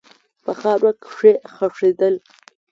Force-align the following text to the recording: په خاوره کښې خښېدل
په 0.43 0.51
خاوره 0.59 0.91
کښې 1.03 1.33
خښېدل 1.53 2.15